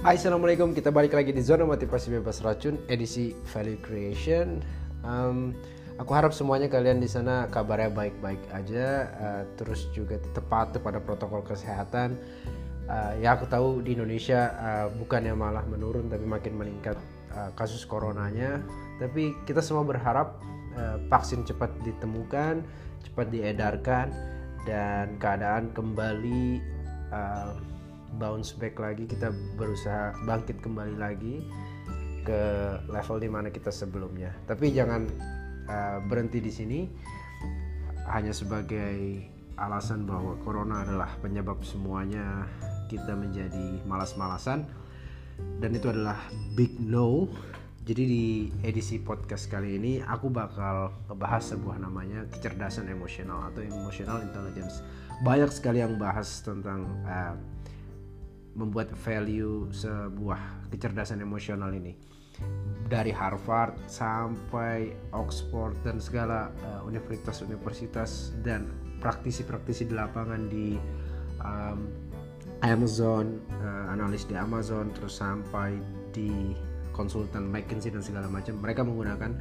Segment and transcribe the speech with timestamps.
[0.00, 4.64] Hai assalamualaikum kita balik lagi di zona motivasi bebas racun edisi value creation.
[5.04, 5.52] Um,
[6.00, 11.04] aku harap semuanya kalian di sana kabarnya baik-baik aja, uh, terus juga tetap patuh pada
[11.04, 12.16] protokol kesehatan.
[12.88, 16.96] Uh, ya aku tahu di Indonesia uh, bukannya malah menurun tapi makin meningkat
[17.36, 18.64] uh, kasus coronanya.
[19.04, 20.40] Tapi kita semua berharap
[20.80, 22.64] uh, vaksin cepat ditemukan,
[23.04, 24.16] cepat diedarkan
[24.64, 26.56] dan keadaan kembali.
[27.12, 27.79] Uh,
[28.18, 31.44] bounce back lagi kita berusaha bangkit kembali lagi
[32.24, 32.40] ke
[32.88, 34.32] level di mana kita sebelumnya.
[34.44, 35.02] Tapi jangan
[35.68, 36.80] uh, berhenti di sini.
[38.10, 39.22] Hanya sebagai
[39.54, 42.48] alasan bahwa corona adalah penyebab semuanya
[42.90, 44.66] kita menjadi malas-malasan.
[45.62, 46.18] Dan itu adalah
[46.58, 47.30] big no.
[47.80, 48.24] Jadi di
[48.60, 54.84] edisi podcast kali ini aku bakal ngebahas sebuah namanya kecerdasan emosional atau emotional intelligence.
[55.24, 57.34] Banyak sekali yang bahas tentang uh,
[58.60, 61.96] membuat value sebuah kecerdasan emosional ini
[62.90, 68.66] dari Harvard sampai Oxford dan segala uh, universitas-universitas dan
[68.98, 70.74] praktisi-praktisi di lapangan di
[71.40, 71.86] um,
[72.60, 75.78] Amazon, uh, analis di Amazon, terus sampai
[76.12, 76.52] di
[76.92, 79.32] konsultan McKinsey dan segala macam, mereka menggunakan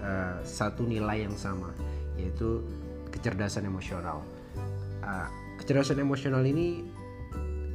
[0.00, 1.74] uh, satu nilai yang sama,
[2.16, 2.64] yaitu
[3.12, 4.22] kecerdasan emosional.
[5.02, 5.28] Uh,
[5.60, 6.86] kecerdasan emosional ini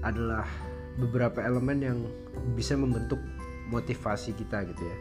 [0.02, 0.48] adalah
[1.00, 1.98] beberapa elemen yang
[2.56, 3.20] bisa membentuk
[3.72, 4.98] motivasi kita gitu ya.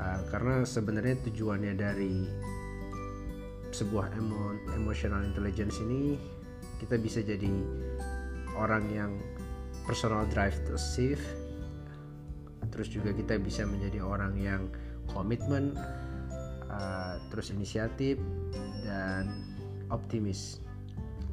[0.00, 2.24] Uh, karena sebenarnya tujuannya dari
[3.70, 6.18] sebuah emo emotional intelligence ini
[6.82, 7.52] kita bisa jadi
[8.58, 9.12] orang yang
[9.86, 11.22] personal drive to achieve.
[12.70, 14.62] Terus juga kita bisa menjadi orang yang
[15.10, 15.74] komitmen
[16.70, 18.16] uh, terus inisiatif
[18.86, 19.26] dan
[19.90, 20.62] optimis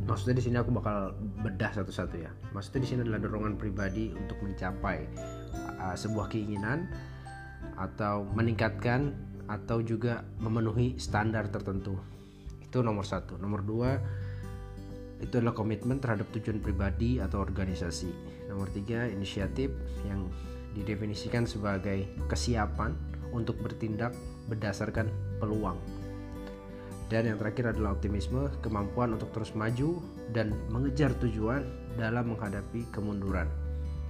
[0.05, 2.31] maksudnya di sini aku bakal bedah satu-satu ya.
[2.53, 5.07] Maksudnya di sini adalah dorongan pribadi untuk mencapai
[5.81, 6.85] uh, sebuah keinginan
[7.79, 9.15] atau meningkatkan
[9.47, 11.97] atau juga memenuhi standar tertentu.
[12.61, 13.39] Itu nomor satu.
[13.39, 13.97] Nomor dua
[15.17, 18.11] itu adalah komitmen terhadap tujuan pribadi atau organisasi.
[18.51, 19.73] Nomor tiga inisiatif
[20.05, 20.29] yang
[20.77, 22.93] didefinisikan sebagai kesiapan
[23.33, 24.13] untuk bertindak
[24.45, 25.09] berdasarkan
[25.41, 25.81] peluang
[27.07, 30.03] dan yang terakhir adalah optimisme, kemampuan untuk terus maju
[30.35, 31.63] dan mengejar tujuan
[31.95, 33.47] dalam menghadapi kemunduran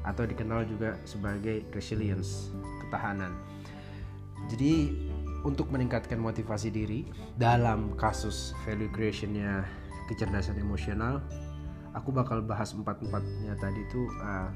[0.01, 2.49] atau dikenal juga sebagai resilience,
[2.81, 3.35] ketahanan.
[4.49, 4.95] Jadi
[5.45, 7.05] untuk meningkatkan motivasi diri
[7.37, 9.61] dalam kasus value creationnya
[10.09, 11.21] kecerdasan emosional,
[11.93, 14.49] aku bakal bahas empat-empatnya tadi itu uh,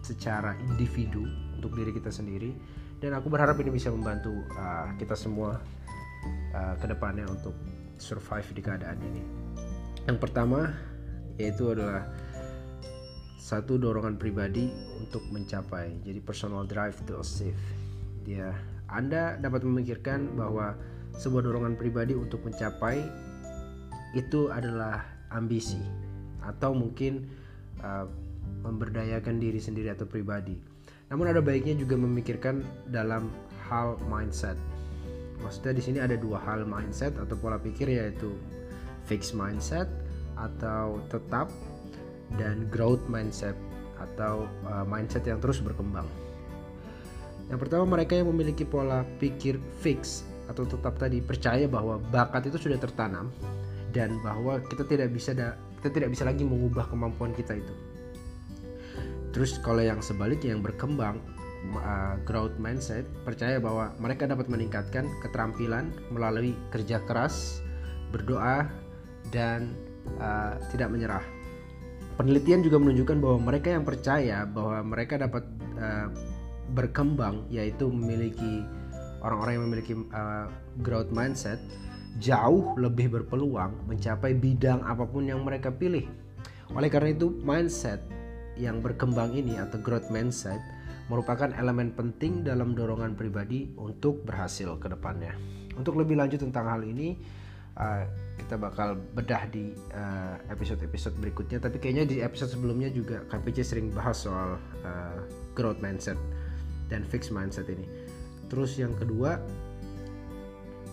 [0.00, 1.24] secara individu
[1.56, 2.52] untuk diri kita sendiri
[3.00, 5.60] dan aku berharap ini bisa membantu uh, kita semua
[6.54, 7.54] uh, ke depannya untuk
[7.98, 9.22] survive di keadaan ini.
[10.04, 10.72] Yang pertama
[11.40, 12.06] yaitu adalah
[13.40, 16.00] satu dorongan pribadi untuk mencapai.
[16.00, 17.58] Jadi personal drive to achieve.
[18.24, 18.56] Dia
[18.88, 20.78] Anda dapat memikirkan bahwa
[21.14, 23.04] sebuah dorongan pribadi untuk mencapai
[24.16, 25.02] itu adalah
[25.34, 25.80] ambisi
[26.40, 27.26] atau mungkin
[27.82, 28.06] uh,
[28.64, 30.56] memberdayakan diri sendiri atau pribadi.
[31.12, 33.28] Namun ada baiknya juga memikirkan dalam
[33.68, 34.56] hal mindset
[35.44, 38.32] maksudnya di sini ada dua hal mindset atau pola pikir yaitu
[39.04, 39.86] fixed mindset
[40.40, 41.52] atau tetap
[42.40, 43.54] dan growth mindset
[44.00, 46.08] atau uh, mindset yang terus berkembang.
[47.52, 52.68] Yang pertama mereka yang memiliki pola pikir fix atau tetap tadi percaya bahwa bakat itu
[52.68, 53.28] sudah tertanam
[53.92, 57.74] dan bahwa kita tidak bisa da, kita tidak bisa lagi mengubah kemampuan kita itu.
[59.36, 61.20] Terus kalau yang sebaliknya yang berkembang
[61.72, 67.64] uh, growth mindset percaya bahwa mereka dapat meningkatkan keterampilan melalui kerja keras,
[68.12, 68.68] berdoa,
[69.32, 69.72] dan
[70.20, 71.24] uh, tidak menyerah.
[72.14, 75.44] Penelitian juga menunjukkan bahwa mereka yang percaya bahwa mereka dapat
[75.80, 76.08] uh,
[76.76, 78.62] berkembang, yaitu memiliki
[79.24, 80.46] orang-orang yang memiliki uh,
[80.84, 81.58] growth mindset,
[82.22, 86.06] jauh lebih berpeluang mencapai bidang apa pun yang mereka pilih.
[86.76, 87.98] Oleh karena itu, mindset
[88.54, 90.62] yang berkembang ini atau growth mindset
[91.12, 95.36] merupakan elemen penting dalam dorongan pribadi untuk berhasil ke depannya.
[95.76, 97.18] Untuk lebih lanjut tentang hal ini,
[97.76, 98.08] uh,
[98.40, 101.60] kita bakal bedah di uh, episode-episode berikutnya.
[101.60, 104.56] Tapi kayaknya di episode sebelumnya juga KPC sering bahas soal
[104.86, 105.18] uh,
[105.52, 106.16] growth mindset
[106.88, 107.84] dan fixed mindset ini.
[108.48, 109.36] Terus yang kedua,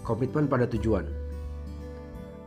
[0.03, 1.20] komitmen pada tujuan.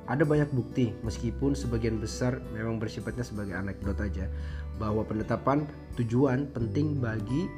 [0.05, 4.29] Ada banyak bukti, meskipun sebagian besar memang bersifatnya sebagai anekdot aja,
[4.77, 5.65] bahwa penetapan
[5.97, 7.49] tujuan penting bagi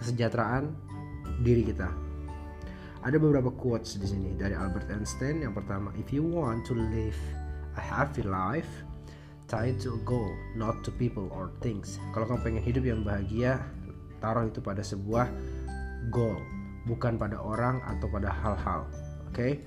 [0.00, 0.72] kesejahteraan
[1.44, 1.92] diri kita.
[3.02, 5.42] Ada beberapa quotes di sini dari Albert Einstein.
[5.42, 7.18] Yang pertama, if you want to live
[7.76, 8.70] a happy life,
[9.50, 11.98] tie to a goal, not to people or things.
[12.14, 13.58] Kalau kamu pengen hidup yang bahagia,
[14.22, 15.26] taruh itu pada sebuah
[16.14, 16.38] goal
[16.86, 18.86] bukan pada orang atau pada hal-hal
[19.30, 19.62] oke okay?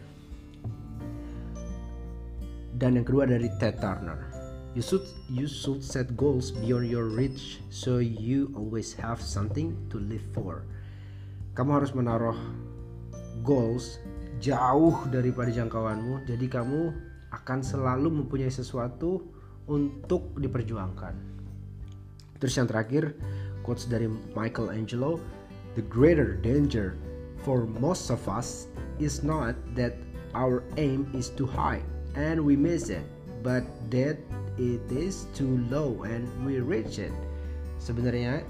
[2.76, 4.28] Dan yang kedua dari Ted Turner.
[4.76, 9.98] You should you should set goals beyond your reach so you always have something to
[10.04, 10.68] live for.
[11.56, 12.36] Kamu harus menaruh
[13.48, 14.04] goals
[14.44, 16.92] jauh daripada jangkauanmu jadi kamu
[17.32, 19.24] akan selalu mempunyai sesuatu
[19.72, 21.16] untuk diperjuangkan.
[22.44, 23.16] Terus yang terakhir
[23.64, 25.24] quotes dari Michael Angelo
[25.80, 27.00] the greater danger
[27.48, 28.68] for most of us
[29.00, 29.96] is not that
[30.36, 31.80] our aim is too high
[32.16, 33.04] and we miss it,
[33.44, 34.20] but that
[34.56, 37.12] it is too low and we reach it.
[37.80, 38.42] Sebenarnya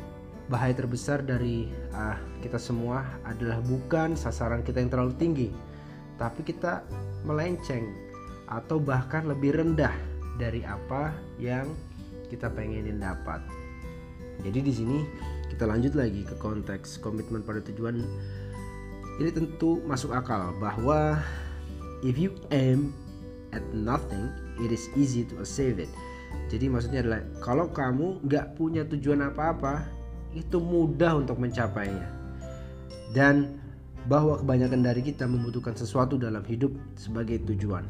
[0.48, 5.50] bahaya terbesar dari uh, kita semua adalah bukan sasaran kita yang terlalu tinggi,
[6.22, 6.86] tapi kita
[7.26, 7.90] melenceng
[8.46, 9.94] atau bahkan lebih rendah
[10.38, 11.10] dari apa
[11.42, 11.66] yang
[12.30, 13.42] kita pengenin dapat.
[14.46, 14.98] Jadi di sini
[15.50, 18.06] kita lanjut lagi ke konteks komitmen pada tujuan.
[19.16, 21.18] Ini tentu masuk akal bahwa
[22.04, 22.92] if you aim
[23.56, 24.28] at nothing,
[24.60, 25.92] it is easy to achieve it.
[26.52, 29.88] Jadi maksudnya adalah kalau kamu nggak punya tujuan apa-apa,
[30.36, 32.12] itu mudah untuk mencapainya.
[33.16, 33.56] Dan
[34.06, 37.88] bahwa kebanyakan dari kita membutuhkan sesuatu dalam hidup sebagai tujuan.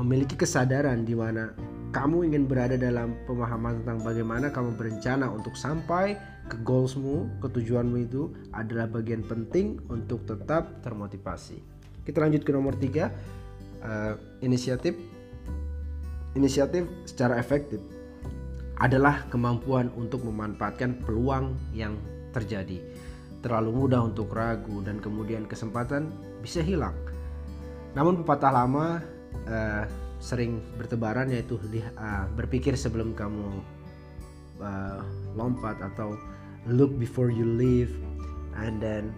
[0.00, 1.52] Memiliki kesadaran di mana
[1.94, 6.18] kamu ingin berada dalam pemahaman tentang bagaimana kamu berencana untuk sampai
[6.50, 11.62] ke goalsmu, ke tujuanmu itu adalah bagian penting untuk tetap termotivasi.
[12.04, 13.14] Kita lanjut ke nomor tiga
[13.84, 14.96] uh, inisiatif
[16.34, 17.78] inisiatif secara efektif
[18.82, 21.94] adalah kemampuan untuk memanfaatkan peluang yang
[22.34, 22.82] terjadi.
[23.38, 26.10] Terlalu mudah untuk ragu dan kemudian kesempatan
[26.42, 26.96] bisa hilang.
[27.94, 28.98] Namun pepatah lama
[29.46, 29.84] uh,
[30.18, 31.54] sering bertebaran yaitu
[31.94, 33.62] uh, berpikir sebelum kamu
[34.58, 35.04] uh,
[35.38, 36.18] lompat atau
[36.66, 37.94] look before you leave
[38.58, 39.14] and then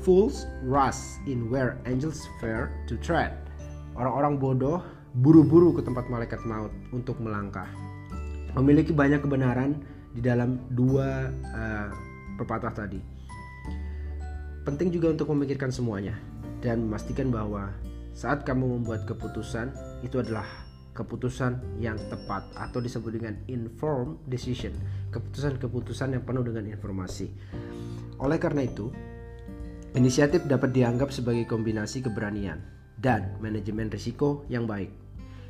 [0.00, 3.36] Fools rush in where angels fear to tread.
[3.96, 4.80] Orang-orang bodoh
[5.18, 7.66] buru-buru ke tempat malaikat maut untuk melangkah.
[8.54, 9.82] Memiliki banyak kebenaran
[10.14, 11.88] di dalam dua uh,
[12.38, 13.00] pepatah tadi.
[14.66, 16.14] Penting juga untuk memikirkan semuanya
[16.60, 17.72] dan memastikan bahwa
[18.12, 19.72] saat kamu membuat keputusan
[20.04, 20.46] itu adalah
[20.92, 24.74] keputusan yang tepat atau disebut dengan informed decision,
[25.14, 27.30] keputusan-keputusan yang penuh dengan informasi.
[28.20, 28.92] Oleh karena itu,
[29.90, 32.62] Inisiatif dapat dianggap sebagai kombinasi keberanian
[33.02, 34.86] dan manajemen risiko yang baik.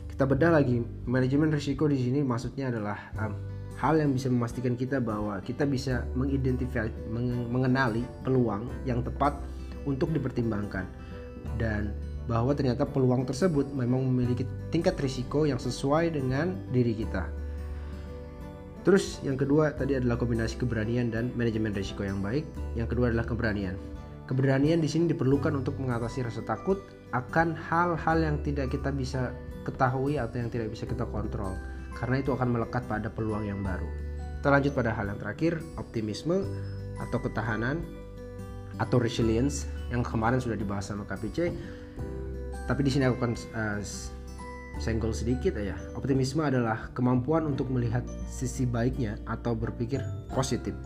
[0.08, 3.36] Kita bedah lagi, manajemen risiko di sini maksudnya adalah um,
[3.76, 6.88] hal yang bisa memastikan kita bahwa kita bisa mengidentifikasi,
[7.52, 9.36] mengenali peluang yang tepat
[9.84, 10.88] untuk dipertimbangkan
[11.60, 11.92] dan
[12.24, 17.28] bahwa ternyata peluang tersebut memang memiliki tingkat risiko yang sesuai dengan diri kita.
[18.88, 22.48] Terus yang kedua tadi adalah kombinasi keberanian dan manajemen risiko yang baik.
[22.72, 23.99] Yang kedua adalah keberanian.
[24.30, 26.78] Keberanian di sini diperlukan untuk mengatasi rasa takut
[27.10, 29.34] akan hal-hal yang tidak kita bisa
[29.66, 31.58] ketahui atau yang tidak bisa kita kontrol,
[31.98, 33.90] karena itu akan melekat pada peluang yang baru.
[34.38, 36.46] Kita lanjut pada hal yang terakhir, optimisme
[37.02, 37.82] atau ketahanan
[38.78, 41.50] atau resilience yang kemarin sudah dibahas sama KPC.
[42.70, 43.82] Tapi di sini aku akan uh,
[44.78, 45.74] senggol sedikit ya.
[45.98, 49.98] Optimisme adalah kemampuan untuk melihat sisi baiknya atau berpikir
[50.30, 50.78] positif.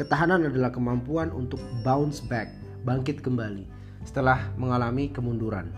[0.00, 3.64] Ketahanan adalah kemampuan untuk bounce back bangkit kembali
[4.04, 5.70] setelah mengalami kemunduran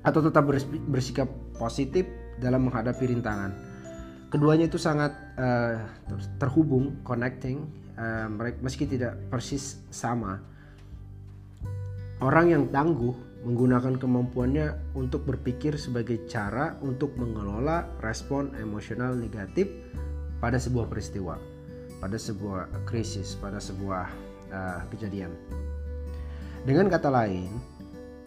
[0.00, 0.48] atau tetap
[0.88, 1.28] bersikap
[1.60, 2.08] positif
[2.40, 3.52] dalam menghadapi rintangan.
[4.32, 5.76] Keduanya itu sangat uh,
[6.38, 7.66] terhubung, connecting,
[7.98, 8.30] uh,
[8.62, 10.38] meski tidak persis sama.
[12.20, 13.12] Orang yang tangguh
[13.44, 19.68] menggunakan kemampuannya untuk berpikir sebagai cara untuk mengelola respon emosional negatif
[20.38, 21.40] pada sebuah peristiwa,
[21.98, 24.04] pada sebuah krisis, pada sebuah
[24.52, 25.32] uh, kejadian.
[26.60, 27.48] Dengan kata lain,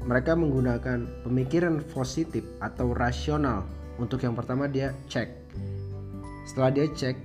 [0.09, 3.61] mereka menggunakan pemikiran positif atau rasional
[4.01, 5.29] untuk yang pertama dia cek.
[6.49, 7.15] Setelah dia cek,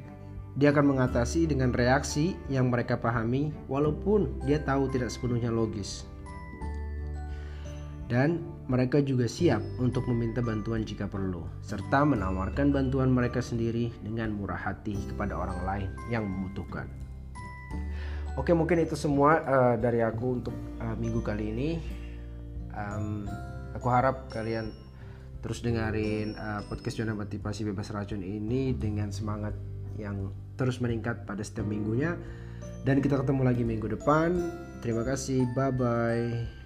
[0.61, 6.05] dia akan mengatasi dengan reaksi yang mereka pahami walaupun dia tahu tidak sepenuhnya logis.
[8.09, 14.33] Dan mereka juga siap untuk meminta bantuan jika perlu, serta menawarkan bantuan mereka sendiri dengan
[14.33, 17.08] murah hati kepada orang lain yang membutuhkan.
[18.39, 21.71] Oke mungkin itu semua uh, dari aku untuk uh, minggu kali ini.
[22.71, 23.27] Um,
[23.75, 24.71] aku harap kalian
[25.43, 29.59] terus dengerin uh, podcast Zona Motivasi Bebas Racun ini dengan semangat
[29.99, 32.15] yang terus meningkat pada setiap minggunya.
[32.87, 34.39] Dan kita ketemu lagi minggu depan.
[34.87, 35.43] Terima kasih.
[35.59, 36.58] Bye bye.